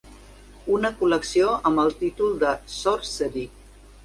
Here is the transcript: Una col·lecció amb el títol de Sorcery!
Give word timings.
Una 0.77 0.89
col·lecció 1.01 1.51
amb 1.71 1.83
el 1.83 1.93
títol 2.01 2.33
de 2.45 2.55
Sorcery! 2.79 3.47